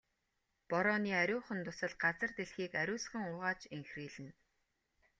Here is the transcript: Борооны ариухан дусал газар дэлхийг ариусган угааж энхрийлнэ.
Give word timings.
Борооны 0.69 1.11
ариухан 1.21 1.59
дусал 1.65 1.93
газар 2.03 2.31
дэлхийг 2.37 2.73
ариусган 2.81 3.23
угааж 3.33 3.61
энхрийлнэ. 3.75 4.31